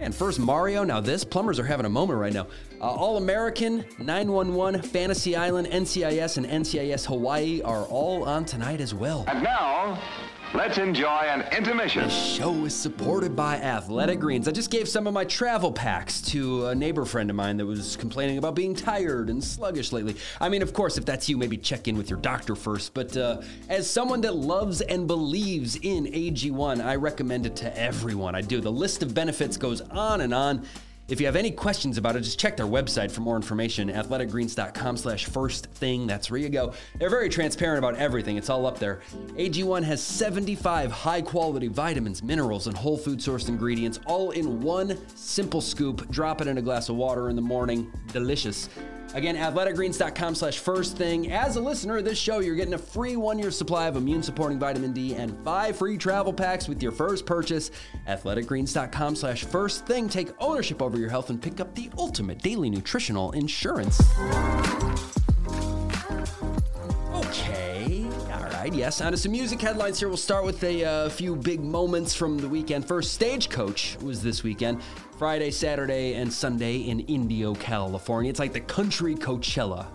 And 0.01 0.13
first, 0.13 0.39
Mario. 0.39 0.83
Now, 0.83 0.99
this 0.99 1.23
plumbers 1.23 1.59
are 1.59 1.63
having 1.63 1.85
a 1.85 1.89
moment 1.89 2.19
right 2.19 2.33
now. 2.33 2.47
Uh, 2.81 2.85
All 2.91 3.15
American, 3.17 3.85
911, 3.97 4.81
Fantasy 4.81 5.35
Island, 5.35 5.67
NCIS, 5.67 6.37
and 6.37 6.45
NCIS 6.45 7.05
Hawaii 7.05 7.61
are 7.61 7.83
all 7.85 8.23
on 8.25 8.43
tonight 8.43 8.81
as 8.81 8.93
well. 8.93 9.23
And 9.27 9.43
now, 9.43 9.97
let's 10.53 10.77
enjoy 10.77 11.07
an 11.07 11.41
intermission. 11.55 12.03
The 12.03 12.09
show 12.09 12.65
is 12.65 12.75
supported 12.75 13.35
by 13.35 13.57
Athletic 13.57 14.19
Greens. 14.19 14.47
I 14.47 14.51
just 14.51 14.71
gave 14.71 14.87
some 14.87 15.05
of 15.05 15.13
my 15.13 15.25
travel 15.25 15.71
packs 15.71 16.21
to 16.23 16.67
a 16.67 16.75
neighbor 16.75 17.05
friend 17.05 17.29
of 17.29 17.35
mine 17.35 17.57
that 17.57 17.65
was 17.65 17.95
complaining 17.95 18.37
about 18.37 18.55
being 18.55 18.73
tired 18.73 19.29
and 19.29 19.43
sluggish 19.43 19.91
lately. 19.91 20.15
I 20.41 20.49
mean, 20.49 20.61
of 20.61 20.73
course, 20.73 20.97
if 20.97 21.05
that's 21.05 21.29
you, 21.29 21.37
maybe 21.37 21.57
check 21.57 21.87
in 21.87 21.97
with 21.97 22.09
your 22.09 22.19
doctor 22.19 22.55
first. 22.55 22.93
But 22.93 23.15
uh, 23.15 23.41
as 23.69 23.89
someone 23.89 24.21
that 24.21 24.35
loves 24.35 24.81
and 24.81 25.07
believes 25.07 25.75
in 25.75 26.05
AG1, 26.05 26.83
I 26.83 26.95
recommend 26.95 27.45
it 27.45 27.55
to 27.57 27.79
everyone. 27.79 28.35
I 28.35 28.41
do. 28.41 28.61
The 28.61 28.71
list 28.71 29.03
of 29.03 29.13
benefits 29.13 29.57
goes 29.57 29.81
on 29.81 30.21
and 30.21 30.33
on. 30.33 30.65
If 31.09 31.19
you 31.19 31.25
have 31.25 31.35
any 31.35 31.49
questions 31.49 31.97
about 31.97 32.15
it, 32.15 32.21
just 32.21 32.39
check 32.39 32.55
their 32.55 32.67
website 32.67 33.09
for 33.09 33.21
more 33.21 33.35
information, 33.35 33.89
athleticgreens.com 33.89 34.95
slash 34.95 35.25
first 35.25 35.65
thing. 35.71 36.05
That's 36.05 36.29
where 36.29 36.39
you 36.39 36.49
go. 36.49 36.73
They're 36.99 37.09
very 37.09 37.29
transparent 37.29 37.79
about 37.79 37.95
everything. 37.95 38.37
It's 38.37 38.49
all 38.49 38.67
up 38.67 38.77
there. 38.77 39.01
AG1 39.29 39.83
has 39.83 40.03
75 40.03 40.91
high 40.91 41.23
quality 41.23 41.67
vitamins, 41.67 42.21
minerals, 42.21 42.67
and 42.67 42.77
whole 42.77 42.97
food 42.97 43.17
sourced 43.17 43.49
ingredients 43.49 43.99
all 44.05 44.29
in 44.31 44.61
one 44.61 44.99
simple 45.15 45.61
scoop. 45.61 46.07
Drop 46.11 46.41
it 46.41 46.47
in 46.47 46.59
a 46.59 46.61
glass 46.61 46.89
of 46.89 46.95
water 46.95 47.29
in 47.29 47.35
the 47.35 47.41
morning. 47.41 47.91
Delicious. 48.13 48.69
Again, 49.13 49.35
athleticgreens.com 49.35 50.35
slash 50.35 50.59
first 50.59 50.95
thing. 50.95 51.31
As 51.31 51.55
a 51.55 51.61
listener 51.61 51.97
of 51.97 52.05
this 52.05 52.17
show, 52.17 52.39
you're 52.39 52.55
getting 52.55 52.75
a 52.75 52.79
free 52.79 53.15
one 53.15 53.39
year 53.39 53.51
supply 53.51 53.87
of 53.87 53.95
immune 53.95 54.21
supporting 54.21 54.59
vitamin 54.59 54.93
D 54.93 55.15
and 55.15 55.35
five 55.43 55.77
free 55.77 55.97
travel 55.97 56.31
packs 56.31 56.67
with 56.67 56.83
your 56.83 56.91
first 56.91 57.25
purchase. 57.25 57.71
Athleticgreens.com 58.07 59.15
slash 59.15 59.43
first 59.45 59.85
thing. 59.85 60.09
Take 60.09 60.29
ownership 60.39 60.81
over 60.81 60.97
your 60.97 61.09
health 61.09 61.29
and 61.29 61.41
pick 61.41 61.59
up 61.59 61.73
the 61.75 61.89
ultimate 61.97 62.39
daily 62.39 62.69
nutritional 62.69 63.31
insurance. 63.31 63.99
Right. 68.69 68.77
Yes. 68.77 69.01
On 69.01 69.11
to 69.11 69.17
some 69.17 69.31
music 69.31 69.59
headlines 69.59 69.97
here. 69.97 70.09
We'll 70.09 70.17
start 70.17 70.45
with 70.45 70.63
a 70.63 70.85
uh, 70.85 71.09
few 71.09 71.35
big 71.35 71.59
moments 71.59 72.13
from 72.13 72.37
the 72.37 72.47
weekend. 72.47 72.87
First, 72.87 73.15
Stagecoach 73.15 73.97
was 73.99 74.21
this 74.21 74.43
weekend. 74.43 74.83
Friday, 75.17 75.49
Saturday, 75.49 76.13
and 76.13 76.31
Sunday 76.31 76.81
in 76.81 76.99
Indio, 76.99 77.55
California. 77.55 78.29
It's 78.29 78.39
like 78.39 78.53
the 78.53 78.59
country 78.59 79.15
Coachella. 79.15 79.87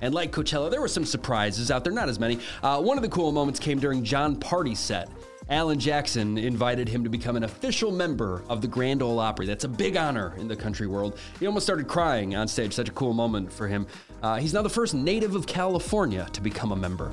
And 0.00 0.14
like 0.14 0.30
Coachella, 0.30 0.70
there 0.70 0.80
were 0.80 0.86
some 0.86 1.04
surprises 1.04 1.72
out 1.72 1.82
there, 1.82 1.92
not 1.92 2.08
as 2.08 2.20
many. 2.20 2.38
Uh, 2.62 2.80
one 2.80 2.96
of 2.96 3.02
the 3.02 3.08
cool 3.08 3.32
moments 3.32 3.58
came 3.58 3.80
during 3.80 4.04
Jon 4.04 4.36
Pardi's 4.36 4.78
set. 4.78 5.08
Alan 5.48 5.80
Jackson 5.80 6.38
invited 6.38 6.88
him 6.88 7.02
to 7.02 7.10
become 7.10 7.34
an 7.34 7.42
official 7.42 7.90
member 7.90 8.44
of 8.48 8.62
the 8.62 8.68
Grand 8.68 9.02
Ole 9.02 9.18
Opry. 9.18 9.46
That's 9.46 9.64
a 9.64 9.68
big 9.68 9.96
honor 9.96 10.34
in 10.38 10.46
the 10.46 10.54
country 10.54 10.86
world. 10.86 11.18
He 11.40 11.46
almost 11.48 11.66
started 11.66 11.88
crying 11.88 12.36
on 12.36 12.46
stage. 12.46 12.72
Such 12.72 12.88
a 12.88 12.92
cool 12.92 13.12
moment 13.12 13.52
for 13.52 13.66
him. 13.66 13.88
Uh, 14.22 14.36
he's 14.36 14.54
now 14.54 14.62
the 14.62 14.70
first 14.70 14.94
native 14.94 15.34
of 15.34 15.48
California 15.48 16.28
to 16.32 16.40
become 16.40 16.70
a 16.70 16.76
member. 16.76 17.10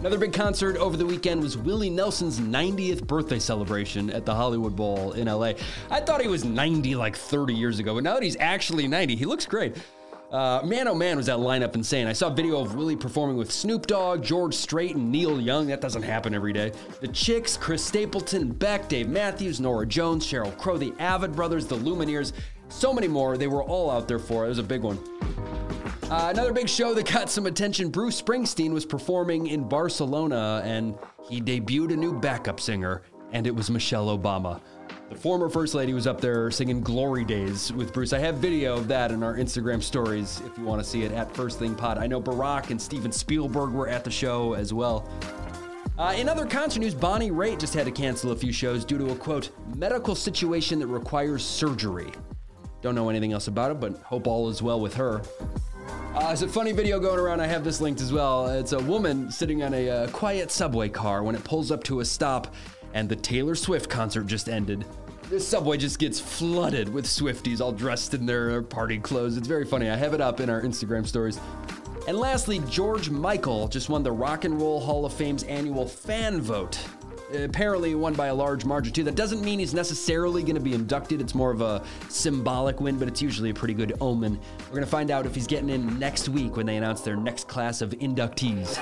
Another 0.00 0.16
big 0.16 0.32
concert 0.32 0.78
over 0.78 0.96
the 0.96 1.04
weekend 1.04 1.42
was 1.42 1.58
Willie 1.58 1.90
Nelson's 1.90 2.40
90th 2.40 3.06
birthday 3.06 3.38
celebration 3.38 4.08
at 4.08 4.24
the 4.24 4.34
Hollywood 4.34 4.74
Bowl 4.74 5.12
in 5.12 5.26
LA. 5.26 5.52
I 5.90 6.00
thought 6.00 6.22
he 6.22 6.26
was 6.26 6.42
90 6.42 6.94
like 6.94 7.14
30 7.14 7.52
years 7.52 7.78
ago, 7.80 7.94
but 7.94 8.02
now 8.02 8.14
that 8.14 8.22
he's 8.22 8.38
actually 8.40 8.88
90, 8.88 9.14
he 9.14 9.26
looks 9.26 9.44
great. 9.44 9.76
Uh, 10.32 10.62
man, 10.64 10.88
oh 10.88 10.94
man, 10.94 11.18
was 11.18 11.26
that 11.26 11.36
lineup 11.36 11.74
insane. 11.74 12.06
I 12.06 12.14
saw 12.14 12.28
a 12.28 12.34
video 12.34 12.62
of 12.62 12.76
Willie 12.76 12.96
performing 12.96 13.36
with 13.36 13.52
Snoop 13.52 13.86
Dogg, 13.86 14.22
George 14.22 14.54
Strait, 14.54 14.96
and 14.96 15.12
Neil 15.12 15.38
Young. 15.38 15.66
That 15.66 15.82
doesn't 15.82 16.02
happen 16.02 16.32
every 16.32 16.54
day. 16.54 16.72
The 17.02 17.08
Chicks, 17.08 17.58
Chris 17.58 17.84
Stapleton, 17.84 18.52
Beck, 18.52 18.88
Dave 18.88 19.10
Matthews, 19.10 19.60
Norah 19.60 19.84
Jones, 19.84 20.26
Sheryl 20.26 20.56
Crow, 20.56 20.78
the 20.78 20.92
Avett 20.92 21.36
Brothers, 21.36 21.66
the 21.66 21.76
Lumineers, 21.76 22.32
so 22.70 22.94
many 22.94 23.08
more. 23.08 23.36
They 23.36 23.48
were 23.48 23.64
all 23.64 23.90
out 23.90 24.08
there 24.08 24.18
for 24.18 24.44
it. 24.44 24.46
It 24.46 24.48
was 24.48 24.58
a 24.58 24.62
big 24.62 24.80
one. 24.80 24.98
Uh, 26.10 26.28
another 26.28 26.52
big 26.52 26.68
show 26.68 26.92
that 26.92 27.08
got 27.08 27.30
some 27.30 27.46
attention 27.46 27.88
Bruce 27.88 28.20
Springsteen 28.20 28.72
was 28.72 28.84
performing 28.84 29.46
in 29.46 29.68
Barcelona 29.68 30.60
and 30.64 30.98
he 31.22 31.40
debuted 31.40 31.92
a 31.92 31.96
new 31.96 32.18
backup 32.18 32.58
singer, 32.58 33.02
and 33.30 33.46
it 33.46 33.54
was 33.54 33.70
Michelle 33.70 34.06
Obama. 34.18 34.60
The 35.08 35.14
former 35.14 35.48
First 35.48 35.72
Lady 35.72 35.94
was 35.94 36.08
up 36.08 36.20
there 36.20 36.50
singing 36.50 36.80
Glory 36.80 37.24
Days 37.24 37.72
with 37.72 37.92
Bruce. 37.92 38.12
I 38.12 38.18
have 38.18 38.38
video 38.38 38.76
of 38.76 38.88
that 38.88 39.12
in 39.12 39.22
our 39.22 39.36
Instagram 39.36 39.80
stories 39.80 40.42
if 40.44 40.58
you 40.58 40.64
want 40.64 40.82
to 40.82 40.88
see 40.88 41.04
it 41.04 41.12
at 41.12 41.32
First 41.32 41.60
Thing 41.60 41.76
Pod. 41.76 41.96
I 41.96 42.08
know 42.08 42.20
Barack 42.20 42.70
and 42.70 42.82
Steven 42.82 43.12
Spielberg 43.12 43.70
were 43.70 43.86
at 43.88 44.02
the 44.02 44.10
show 44.10 44.54
as 44.54 44.74
well. 44.74 45.08
Uh, 45.96 46.14
in 46.16 46.28
other 46.28 46.44
concert 46.44 46.80
news, 46.80 46.94
Bonnie 46.94 47.30
Raitt 47.30 47.60
just 47.60 47.72
had 47.72 47.86
to 47.86 47.92
cancel 47.92 48.32
a 48.32 48.36
few 48.36 48.52
shows 48.52 48.84
due 48.84 48.98
to 48.98 49.10
a 49.12 49.14
quote, 49.14 49.50
medical 49.76 50.16
situation 50.16 50.80
that 50.80 50.88
requires 50.88 51.44
surgery. 51.44 52.10
Don't 52.82 52.96
know 52.96 53.10
anything 53.10 53.32
else 53.32 53.46
about 53.46 53.70
it, 53.70 53.78
but 53.78 53.96
hope 53.98 54.26
all 54.26 54.48
is 54.48 54.60
well 54.60 54.80
with 54.80 54.94
her. 54.94 55.22
Uh, 56.12 56.26
there's 56.26 56.42
a 56.42 56.48
funny 56.48 56.72
video 56.72 56.98
going 56.98 57.20
around. 57.20 57.40
I 57.40 57.46
have 57.46 57.62
this 57.62 57.80
linked 57.80 58.00
as 58.00 58.12
well. 58.12 58.48
It's 58.48 58.72
a 58.72 58.80
woman 58.80 59.30
sitting 59.30 59.62
on 59.62 59.72
a 59.72 59.88
uh, 59.88 60.06
quiet 60.08 60.50
subway 60.50 60.88
car 60.88 61.22
when 61.22 61.36
it 61.36 61.44
pulls 61.44 61.70
up 61.70 61.84
to 61.84 62.00
a 62.00 62.04
stop, 62.04 62.52
and 62.94 63.08
the 63.08 63.14
Taylor 63.14 63.54
Swift 63.54 63.88
concert 63.88 64.26
just 64.26 64.48
ended. 64.48 64.84
This 65.28 65.46
subway 65.46 65.76
just 65.76 66.00
gets 66.00 66.18
flooded 66.18 66.92
with 66.92 67.06
Swifties 67.06 67.60
all 67.60 67.70
dressed 67.70 68.12
in 68.12 68.26
their 68.26 68.60
party 68.60 68.98
clothes. 68.98 69.36
It's 69.36 69.46
very 69.46 69.64
funny. 69.64 69.88
I 69.88 69.94
have 69.94 70.12
it 70.12 70.20
up 70.20 70.40
in 70.40 70.50
our 70.50 70.60
Instagram 70.62 71.06
stories. 71.06 71.38
And 72.08 72.18
lastly, 72.18 72.60
George 72.68 73.08
Michael 73.08 73.68
just 73.68 73.88
won 73.88 74.02
the 74.02 74.10
Rock 74.10 74.44
and 74.44 74.60
Roll 74.60 74.80
Hall 74.80 75.06
of 75.06 75.12
Fame's 75.12 75.44
annual 75.44 75.86
fan 75.86 76.40
vote. 76.40 76.76
Apparently 77.34 77.94
won 77.94 78.14
by 78.14 78.28
a 78.28 78.34
large 78.34 78.64
margin 78.64 78.92
too. 78.92 79.04
That 79.04 79.14
doesn't 79.14 79.42
mean 79.42 79.58
he's 79.58 79.74
necessarily 79.74 80.42
going 80.42 80.56
to 80.56 80.60
be 80.60 80.74
inducted. 80.74 81.20
It's 81.20 81.34
more 81.34 81.50
of 81.50 81.60
a 81.60 81.82
symbolic 82.08 82.80
win, 82.80 82.98
but 82.98 83.08
it's 83.08 83.22
usually 83.22 83.50
a 83.50 83.54
pretty 83.54 83.74
good 83.74 83.96
omen. 84.00 84.38
We're 84.60 84.74
going 84.74 84.84
to 84.84 84.90
find 84.90 85.10
out 85.10 85.26
if 85.26 85.34
he's 85.34 85.46
getting 85.46 85.70
in 85.70 85.98
next 85.98 86.28
week 86.28 86.56
when 86.56 86.66
they 86.66 86.76
announce 86.76 87.00
their 87.02 87.16
next 87.16 87.48
class 87.48 87.80
of 87.82 87.90
inductees. 87.90 88.78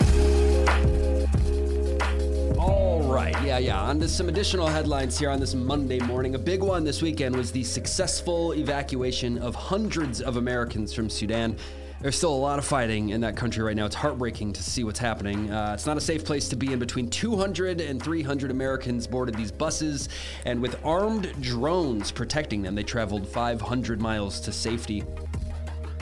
All 2.59 3.03
right, 3.03 3.37
yeah, 3.45 3.59
yeah. 3.59 3.81
On 3.81 3.99
to 4.01 4.09
some 4.09 4.29
additional 4.29 4.67
headlines 4.67 5.19
here 5.19 5.31
on 5.31 5.41
this 5.41 5.55
Monday 5.55 6.01
morning. 6.01 6.35
A 6.35 6.39
big 6.39 6.63
one 6.63 6.85
this 6.85 7.03
weekend 7.03 7.37
was 7.37 7.53
the 7.53 7.65
successful 7.65 8.53
evacuation 8.55 9.39
of 9.39 9.55
hundreds 9.55 10.21
of 10.21 10.37
Americans 10.37 10.93
from 10.93 11.09
Sudan. 11.09 11.57
There's 12.01 12.17
still 12.17 12.33
a 12.33 12.37
lot 12.37 12.61
of 12.61 12.65
fighting 12.65 13.09
in 13.09 13.23
that 13.23 13.35
country 13.35 13.65
right 13.65 13.75
now. 13.75 13.85
It's 13.85 13.97
heartbreaking 13.97 14.53
to 14.53 14.63
see 14.63 14.85
what's 14.85 15.01
happening. 15.01 15.51
Uh, 15.51 15.73
it's 15.75 15.85
not 15.85 15.97
a 15.97 16.01
safe 16.01 16.25
place 16.25 16.49
to 16.51 16.57
be 16.57 16.73
in. 16.73 16.79
Between 16.79 17.11
200 17.11 17.81
and 17.81 18.01
300 18.01 18.53
Americans 18.53 19.09
boarded 19.09 19.35
these 19.35 19.51
buses, 19.51 20.09
and 20.45 20.63
with 20.63 20.79
armed 20.85 21.35
drones 21.41 22.13
protecting 22.13 22.63
them, 22.63 22.77
they 22.77 22.85
traveled 22.85 23.27
500 23.27 24.01
miles 24.01 24.39
to 24.41 24.53
safety. 24.53 25.03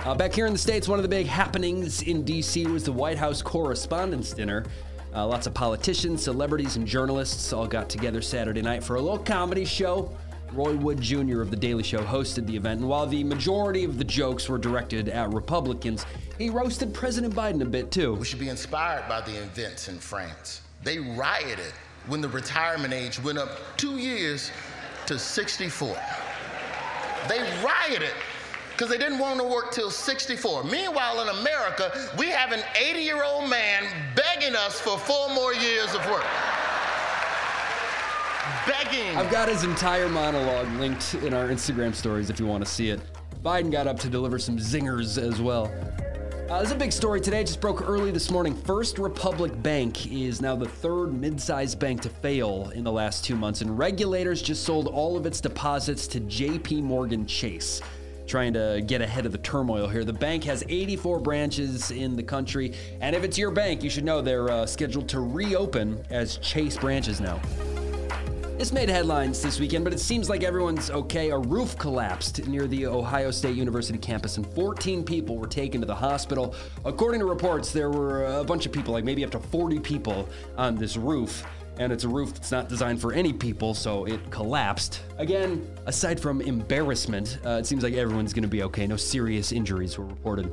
Uh, 0.05 0.15
back 0.15 0.35
here 0.35 0.45
in 0.45 0.53
the 0.53 0.59
States, 0.59 0.87
one 0.87 0.99
of 0.99 1.03
the 1.03 1.09
big 1.09 1.27
happenings 1.27 2.03
in 2.03 2.25
D.C. 2.25 2.67
was 2.67 2.85
the 2.85 2.93
White 2.93 3.17
House 3.17 3.41
Correspondents' 3.41 4.35
Dinner. 4.35 4.67
Uh, 5.15 5.27
lots 5.27 5.47
of 5.47 5.55
politicians, 5.55 6.23
celebrities, 6.23 6.77
and 6.77 6.87
journalists 6.87 7.55
all 7.55 7.67
got 7.67 7.89
together 7.89 8.21
Saturday 8.21 8.61
night 8.61 8.85
for 8.85 8.97
a 8.97 9.01
little 9.01 9.19
comedy 9.19 9.65
show. 9.65 10.15
Roy 10.53 10.77
Wood 10.77 11.01
Jr. 11.01 11.41
of 11.41 11.51
The 11.51 11.57
Daily 11.57 11.83
Show 11.83 12.03
hosted 12.03 12.47
the 12.47 12.57
event, 12.57 12.81
and 12.81 12.89
while 12.89 13.07
the 13.07 13.25
majority 13.25 13.85
of 13.85 13.99
the 13.99 14.05
jokes 14.05 14.49
were 14.49 14.59
directed 14.59 15.09
at 15.09 15.33
Republicans, 15.33 16.07
he 16.39 16.51
roasted 16.51 16.95
President 16.95 17.35
Biden 17.35 17.63
a 17.63 17.65
bit 17.65 17.91
too. 17.91 18.15
We 18.15 18.25
should 18.25 18.39
be 18.39 18.49
inspired 18.49 19.09
by 19.09 19.21
the 19.21 19.37
events 19.43 19.89
in 19.89 19.99
France. 19.99 20.63
They 20.83 20.99
rioted 20.99 21.73
when 22.07 22.21
the 22.21 22.29
retirement 22.29 22.95
age 22.95 23.23
went 23.23 23.39
up 23.39 23.51
two 23.77 23.99
years 23.99 24.51
to 25.07 25.19
64. 25.19 25.97
They 27.29 27.41
rioted 27.65 28.13
because 28.73 28.91
they 28.91 28.99
didn't 28.99 29.19
want 29.19 29.41
to 29.41 29.47
work 29.47 29.73
till 29.73 29.91
64. 29.91 30.65
Meanwhile, 30.65 31.23
in 31.23 31.29
America, 31.41 31.91
we 32.19 32.27
have 32.27 32.53
an 32.53 32.63
80 32.79 33.01
year 33.01 33.25
old 33.25 33.49
man 33.49 33.85
begging 34.15 34.55
us 34.55 34.79
for 34.81 34.99
four 34.99 35.31
more 35.31 35.55
years 35.55 35.95
of 35.95 36.05
work. 36.11 36.25
Begging. 38.67 39.17
I've 39.17 39.31
got 39.31 39.49
his 39.49 39.63
entire 39.63 40.09
monologue 40.09 40.69
linked 40.81 41.15
in 41.15 41.33
our 41.33 41.49
Instagram 41.49 41.95
stories 41.95 42.31
if 42.31 42.41
you 42.41 42.47
want 42.47 42.65
to 42.65 42.71
see 42.71 42.91
it. 42.91 43.01
Biden 43.43 43.71
got 43.71 43.87
up 43.87 43.99
to 44.01 44.09
deliver 44.09 44.39
some 44.39 44.59
zingers 44.59 45.19
as 45.19 45.41
well. 45.41 45.73
Uh, 46.49 46.59
there's 46.59 46.71
a 46.71 46.77
big 46.77 46.93
story 46.93 47.21
today. 47.21 47.41
It 47.41 47.47
just 47.47 47.61
broke 47.61 47.89
early 47.89 48.11
this 48.13 48.31
morning. 48.31 48.55
First 48.55 48.99
Republic 48.99 49.63
Bank 49.63 50.13
is 50.13 50.41
now 50.41 50.55
the 50.55 50.69
third 50.69 51.13
mid 51.13 51.41
sized 51.41 51.79
bank 51.79 52.01
to 52.03 52.09
fail 52.09 52.71
in 52.71 52.85
the 52.85 52.93
last 52.93 53.25
two 53.25 53.37
months, 53.37 53.63
and 53.63 53.77
regulators 53.77 54.43
just 54.43 54.65
sold 54.65 54.89
all 54.89 55.17
of 55.17 55.27
its 55.27 55.41
deposits 55.41 56.07
to 56.09 56.21
JP 56.21 56.83
Morgan 56.83 57.27
Chase. 57.27 57.81
Trying 58.27 58.53
to 58.55 58.83
get 58.87 59.01
ahead 59.01 59.27
of 59.27 59.33
the 59.33 59.39
turmoil 59.39 59.89
here. 59.89 60.05
The 60.05 60.13
bank 60.13 60.43
has 60.45 60.65
84 60.69 61.21
branches 61.21 61.91
in 61.93 62.17
the 62.17 62.23
country, 62.23 62.75
and 63.01 63.15
if 63.15 63.25
it's 63.25 63.39
your 63.39 63.51
bank, 63.51 63.83
you 63.83 63.91
should 63.91 64.05
know 64.05 64.21
they're 64.21 64.51
uh, 64.51 64.67
scheduled 64.67 65.09
to 65.11 65.21
reopen 65.21 66.05
as 66.11 66.39
Chase 66.39 66.77
branches 66.77 67.21
now. 67.21 67.41
This 68.59 68.73
made 68.73 68.89
headlines 68.89 69.43
this 69.43 69.61
weekend, 69.61 69.85
but 69.85 69.93
it 69.93 70.01
seems 70.01 70.31
like 70.31 70.43
everyone's 70.43 70.91
okay. 70.91 71.29
A 71.29 71.37
roof 71.37 71.77
collapsed 71.77 72.49
near 72.49 72.67
the 72.67 72.87
Ohio 72.87 73.31
State 73.31 73.55
University 73.55 73.99
campus, 73.99 74.39
and 74.39 74.47
14 74.55 75.05
people 75.05 75.37
were 75.37 75.47
taken 75.47 75.83
to 75.83 75.87
the 75.87 75.95
hospital. 75.95 76.55
According 76.87 77.21
to 77.21 77.27
reports, 77.27 77.71
there 77.71 77.91
were 77.91 78.25
a 78.25 78.45
bunch 78.45 78.65
of 78.65 78.73
people, 78.73 78.95
like 78.95 79.05
maybe 79.05 79.23
up 79.27 79.31
to 79.33 79.39
40 79.39 79.79
people, 79.81 80.27
on 80.57 80.75
this 80.75 80.97
roof. 80.97 81.45
And 81.79 81.93
it's 81.93 82.05
a 82.05 82.09
roof 82.09 82.33
that's 82.33 82.51
not 82.51 82.71
designed 82.71 82.99
for 82.99 83.13
any 83.13 83.31
people, 83.31 83.75
so 83.75 84.07
it 84.07 84.31
collapsed. 84.31 85.03
Again, 85.19 85.71
aside 85.85 86.19
from 86.19 86.41
embarrassment, 86.41 87.39
uh, 87.45 87.59
it 87.61 87.67
seems 87.67 87.83
like 87.83 87.93
everyone's 87.93 88.33
gonna 88.33 88.49
be 88.49 88.63
okay. 88.63 88.87
No 88.87 88.97
serious 88.97 89.53
injuries 89.53 89.99
were 89.99 90.07
reported. 90.07 90.51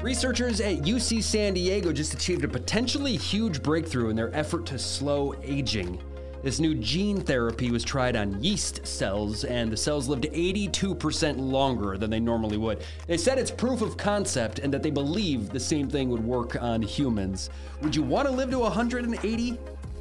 Researchers 0.00 0.62
at 0.62 0.78
UC 0.78 1.22
San 1.22 1.52
Diego 1.52 1.92
just 1.92 2.14
achieved 2.14 2.44
a 2.44 2.48
potentially 2.48 3.16
huge 3.16 3.62
breakthrough 3.62 4.08
in 4.08 4.16
their 4.16 4.34
effort 4.34 4.64
to 4.66 4.78
slow 4.78 5.34
aging. 5.42 6.00
This 6.46 6.60
new 6.60 6.76
gene 6.76 7.20
therapy 7.20 7.72
was 7.72 7.82
tried 7.82 8.14
on 8.14 8.40
yeast 8.40 8.86
cells, 8.86 9.42
and 9.42 9.68
the 9.68 9.76
cells 9.76 10.06
lived 10.06 10.26
82% 10.32 11.40
longer 11.40 11.98
than 11.98 12.08
they 12.08 12.20
normally 12.20 12.56
would. 12.56 12.84
They 13.08 13.16
said 13.16 13.36
it's 13.36 13.50
proof 13.50 13.82
of 13.82 13.96
concept 13.96 14.60
and 14.60 14.72
that 14.72 14.80
they 14.80 14.92
believe 14.92 15.50
the 15.50 15.58
same 15.58 15.90
thing 15.90 16.08
would 16.08 16.24
work 16.24 16.62
on 16.62 16.82
humans. 16.82 17.50
Would 17.82 17.96
you 17.96 18.04
want 18.04 18.28
to 18.28 18.32
live 18.32 18.52
to 18.52 18.60
180? 18.60 19.58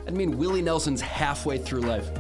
I 0.08 0.12
mean, 0.12 0.38
Willie 0.38 0.62
Nelson's 0.62 1.02
halfway 1.02 1.58
through 1.58 1.82
life. 1.82 2.12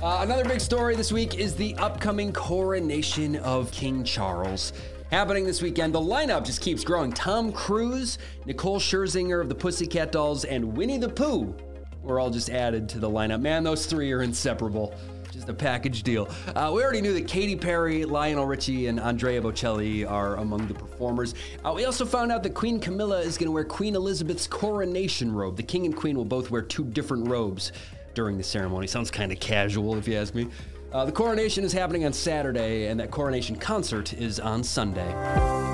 Uh, 0.00 0.18
another 0.20 0.44
big 0.44 0.60
story 0.60 0.94
this 0.94 1.10
week 1.10 1.34
is 1.34 1.56
the 1.56 1.74
upcoming 1.74 2.32
coronation 2.32 3.34
of 3.38 3.72
King 3.72 4.04
Charles. 4.04 4.72
Happening 5.10 5.44
this 5.44 5.62
weekend, 5.62 5.92
the 5.92 6.00
lineup 6.00 6.46
just 6.46 6.60
keeps 6.60 6.84
growing. 6.84 7.10
Tom 7.10 7.50
Cruise, 7.50 8.18
Nicole 8.46 8.78
Scherzinger 8.78 9.40
of 9.40 9.48
the 9.48 9.54
Pussycat 9.56 10.12
Dolls, 10.12 10.44
and 10.44 10.76
Winnie 10.76 10.98
the 10.98 11.08
Pooh 11.08 11.56
were 12.04 12.20
all 12.20 12.30
just 12.30 12.50
added 12.50 12.88
to 12.90 12.98
the 12.98 13.08
lineup. 13.08 13.40
Man, 13.40 13.64
those 13.64 13.86
three 13.86 14.12
are 14.12 14.22
inseparable. 14.22 14.94
Just 15.32 15.48
a 15.48 15.54
package 15.54 16.04
deal. 16.04 16.28
Uh, 16.54 16.70
we 16.72 16.80
already 16.84 17.00
knew 17.00 17.12
that 17.14 17.26
Katy 17.26 17.56
Perry, 17.56 18.04
Lionel 18.04 18.46
Richie, 18.46 18.86
and 18.86 19.00
Andrea 19.00 19.40
Bocelli 19.42 20.08
are 20.08 20.36
among 20.36 20.68
the 20.68 20.74
performers. 20.74 21.34
Uh, 21.64 21.72
we 21.74 21.84
also 21.86 22.06
found 22.06 22.30
out 22.30 22.44
that 22.44 22.54
Queen 22.54 22.78
Camilla 22.78 23.20
is 23.20 23.36
going 23.36 23.48
to 23.48 23.52
wear 23.52 23.64
Queen 23.64 23.96
Elizabeth's 23.96 24.46
coronation 24.46 25.32
robe. 25.32 25.56
The 25.56 25.64
king 25.64 25.86
and 25.86 25.96
queen 25.96 26.16
will 26.16 26.24
both 26.24 26.52
wear 26.52 26.62
two 26.62 26.84
different 26.84 27.26
robes 27.26 27.72
during 28.14 28.38
the 28.38 28.44
ceremony. 28.44 28.86
Sounds 28.86 29.10
kind 29.10 29.32
of 29.32 29.40
casual, 29.40 29.96
if 29.96 30.06
you 30.06 30.14
ask 30.14 30.36
me. 30.36 30.46
Uh, 30.92 31.04
the 31.04 31.10
coronation 31.12 31.64
is 31.64 31.72
happening 31.72 32.04
on 32.04 32.12
Saturday, 32.12 32.86
and 32.86 33.00
that 33.00 33.10
coronation 33.10 33.56
concert 33.56 34.12
is 34.12 34.38
on 34.38 34.62
Sunday. 34.62 35.73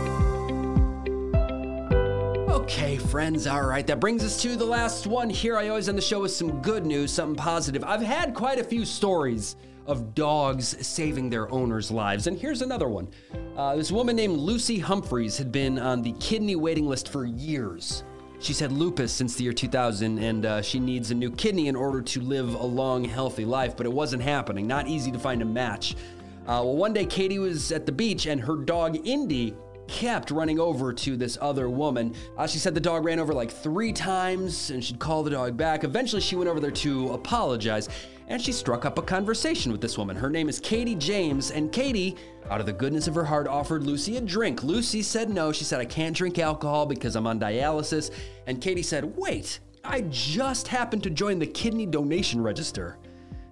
Friends, 3.11 3.49
all 3.49 3.65
right, 3.65 3.89
that 3.89 3.99
brings 3.99 4.23
us 4.23 4.41
to 4.41 4.55
the 4.55 4.65
last 4.65 5.05
one 5.05 5.29
here. 5.29 5.57
I 5.57 5.69
always 5.69 5.89
end 5.89 5.99
the 5.99 6.03
show 6.03 6.21
with 6.21 6.31
some 6.31 6.63
good 6.63 6.87
news, 6.87 7.11
something 7.11 7.35
positive. 7.35 7.83
I've 7.83 8.01
had 8.01 8.37
quite 8.37 8.61
a 8.61 8.63
few 8.63 8.85
stories 8.85 9.57
of 9.87 10.15
dogs 10.15 10.77
saving 10.87 11.29
their 11.29 11.51
owners' 11.51 11.91
lives, 11.91 12.29
and 12.29 12.39
here's 12.39 12.63
another 12.63 12.89
one. 12.89 13.09
Uh, 13.57 13.75
this 13.75 13.91
woman 13.91 14.15
named 14.15 14.37
Lucy 14.37 14.79
Humphreys 14.79 15.37
had 15.37 15.51
been 15.51 15.77
on 15.77 16.03
the 16.03 16.13
kidney 16.21 16.55
waiting 16.55 16.87
list 16.87 17.09
for 17.09 17.25
years. 17.25 18.05
She's 18.39 18.61
had 18.61 18.71
lupus 18.71 19.13
since 19.13 19.35
the 19.35 19.43
year 19.43 19.53
2000, 19.53 20.19
and 20.21 20.47
uh, 20.47 20.63
she 20.63 20.79
needs 20.79 21.11
a 21.11 21.15
new 21.17 21.33
kidney 21.33 21.67
in 21.67 21.75
order 21.75 22.01
to 22.03 22.21
live 22.21 22.55
a 22.55 22.65
long, 22.65 23.03
healthy 23.03 23.45
life, 23.45 23.77
but 23.77 23.87
it 23.87 23.93
wasn't 23.93 24.23
happening. 24.23 24.69
Not 24.69 24.87
easy 24.87 25.11
to 25.11 25.19
find 25.19 25.43
a 25.43 25.47
match. 25.47 25.97
Uh, 26.43 26.63
well, 26.63 26.77
one 26.77 26.93
day 26.93 27.07
Katie 27.07 27.41
was 27.41 27.73
at 27.73 27.87
the 27.87 27.93
beach, 27.93 28.27
and 28.27 28.41
her 28.41 28.55
dog 28.55 29.05
Indy 29.05 29.57
kept 29.91 30.31
running 30.31 30.61
over 30.61 30.93
to 30.93 31.17
this 31.17 31.37
other 31.41 31.69
woman. 31.69 32.15
Uh, 32.39 32.47
she 32.47 32.59
said 32.59 32.75
the 32.75 32.81
dog 32.81 33.05
ran 33.05 33.19
over 33.19 33.35
like 33.35 33.51
three 33.51 33.93
times 33.93 34.71
and 34.71 34.83
she'd 34.83 35.01
call 35.01 35.25
the 35.25 35.31
dog 35.31 35.57
back. 35.57 35.83
Eventually, 35.83 36.23
she 36.23 36.37
went 36.37 36.49
over 36.49 36.61
there 36.61 36.71
to 36.71 37.13
apologize 37.13 37.89
and 38.29 38.41
she 38.41 38.53
struck 38.53 38.85
up 38.85 38.97
a 38.99 39.03
conversation 39.03 39.73
with 39.73 39.81
this 39.81 39.99
woman. 39.99 40.15
Her 40.15 40.31
name 40.31 40.49
is 40.49 40.61
Katie 40.61 40.95
James, 40.95 41.51
and 41.51 41.73
Katie, 41.73 42.15
out 42.49 42.61
of 42.61 42.67
the 42.67 42.73
goodness 42.73 43.09
of 43.09 43.15
her 43.17 43.25
heart, 43.25 43.49
offered 43.49 43.83
Lucy 43.83 44.17
a 44.17 44.21
drink. 44.21 44.63
Lucy 44.63 45.03
said 45.03 45.29
no. 45.29 45.51
She 45.51 45.65
said, 45.65 45.81
I 45.81 45.85
can't 45.85 46.17
drink 46.17 46.39
alcohol 46.39 46.87
because 46.87 47.17
I'm 47.17 47.27
on 47.27 47.41
dialysis. 47.41 48.13
And 48.47 48.61
Katie 48.61 48.85
said, 48.85 49.17
Wait, 49.17 49.59
I 49.83 50.03
just 50.03 50.69
happened 50.69 51.03
to 51.03 51.11
join 51.11 51.41
the 51.41 51.47
kidney 51.47 51.87
donation 51.87 52.41
register. 52.41 52.99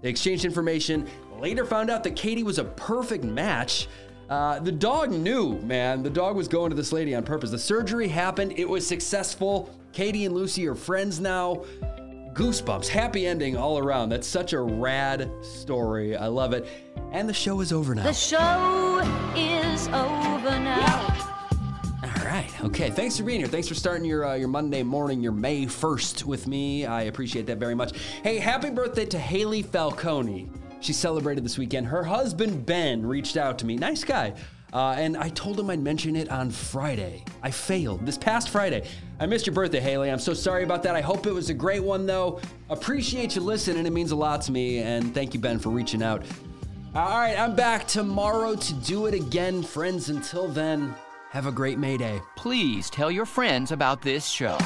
They 0.01 0.11
exchanged 0.11 0.45
information, 0.45 1.09
later 1.41 1.65
found 1.65 1.91
out 1.91 2.05
that 2.05 2.15
Katie 2.15 2.45
was 2.45 2.61
a 2.61 2.65
perfect 2.65 3.25
match. 3.25 3.89
Uh, 4.29 4.59
the 4.61 4.73
dog 4.73 5.11
knew, 5.11 5.59
man. 5.61 6.03
The 6.03 6.11
dog 6.11 6.37
was 6.37 6.49
going 6.49 6.71
to 6.71 6.77
this 6.77 6.93
lady 6.93 7.15
on 7.15 7.23
purpose. 7.23 7.51
The 7.51 7.59
surgery 7.59 8.09
happened, 8.09 8.53
it 8.57 8.69
was 8.69 8.87
successful. 8.87 9.75
Katie 9.93 10.27
and 10.27 10.35
Lucy 10.35 10.67
are 10.69 10.75
friends 10.75 11.19
now. 11.19 11.65
Goosebumps, 12.35 12.87
happy 12.87 13.27
ending 13.27 13.57
all 13.57 13.79
around. 13.79 14.11
That's 14.11 14.27
such 14.27 14.53
a 14.53 14.61
rad 14.61 15.31
story. 15.43 16.15
I 16.17 16.27
love 16.27 16.53
it. 16.53 16.69
And 17.11 17.29
the 17.29 17.35
show 17.35 17.61
is 17.61 17.73
over 17.73 17.95
now. 17.95 18.05
The 18.05 18.13
show 18.13 19.01
is 19.35 19.89
over 19.89 20.51
now. 20.51 21.17
All 22.05 22.25
right. 22.25 22.49
Okay. 22.63 22.91
Thanks 22.91 23.17
for 23.17 23.25
being 23.25 23.41
here. 23.41 23.49
Thanks 23.49 23.67
for 23.67 23.75
starting 23.75 24.05
your 24.05 24.25
uh, 24.25 24.35
your 24.35 24.49
Monday 24.49 24.83
morning, 24.83 25.21
your 25.21 25.33
May 25.33 25.67
first 25.67 26.27
with 26.27 26.47
me. 26.47 26.87
I 26.87 27.03
appreciate 27.05 27.47
that 27.47 27.59
very 27.59 27.75
much. 27.75 27.99
Hey, 28.23 28.39
happy 28.39 28.71
birthday 28.71 29.07
to 29.07 29.19
Haley 29.19 29.63
Falcone. 29.63 30.49
She 30.81 30.93
celebrated 30.93 31.45
this 31.45 31.59
weekend. 31.59 31.87
Her 31.87 32.05
husband 32.05 32.65
Ben 32.67 33.05
reached 33.05 33.37
out 33.37 33.59
to 33.59 33.67
me. 33.67 33.77
Nice 33.77 34.05
guy. 34.05 34.35
Uh, 34.73 34.95
and 34.99 35.17
I 35.17 35.31
told 35.31 35.59
him 35.59 35.71
I'd 35.71 35.81
mention 35.81 36.15
it 36.15 36.31
on 36.31 36.51
Friday. 36.51 37.25
I 37.43 37.51
failed 37.51 38.05
this 38.05 38.19
past 38.19 38.51
Friday. 38.51 38.87
I 39.19 39.27
missed 39.27 39.47
your 39.47 39.55
birthday, 39.55 39.81
Haley. 39.81 40.11
I'm 40.11 40.19
so 40.19 40.35
sorry 40.35 40.63
about 40.63 40.83
that. 40.83 40.95
I 40.95 41.01
hope 41.01 41.27
it 41.27 41.33
was 41.33 41.49
a 41.49 41.55
great 41.55 41.83
one, 41.83 42.07
though. 42.07 42.41
Appreciate 42.69 43.35
you 43.35 43.41
listening. 43.41 43.87
It 43.87 43.93
means 43.93 44.11
a 44.11 44.17
lot 44.17 44.43
to 44.43 44.53
me. 44.53 44.79
And 44.79 45.15
thank 45.15 45.33
you, 45.33 45.41
Ben, 45.41 45.59
for 45.59 45.71
reaching 45.71 46.03
out. 46.03 46.23
All 46.95 47.19
right, 47.19 47.39
I'm 47.39 47.55
back 47.55 47.87
tomorrow 47.87 48.57
to 48.57 48.75
do 48.75 49.07
it 49.07 49.15
again, 49.15 49.63
friends. 49.63 50.09
Until 50.11 50.49
then, 50.49 50.95
have 51.31 51.47
a 51.47 51.53
great 51.53 51.79
May 51.79 51.97
Day. 51.97 52.21
Please 52.37 52.91
tell 52.91 53.11
your 53.11 53.27
friends 53.27 53.73
about 53.73 54.03
this 54.03 54.27
show. 54.27 54.59